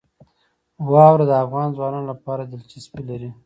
[0.91, 3.29] واوره د افغان ځوانانو لپاره دلچسپي لري.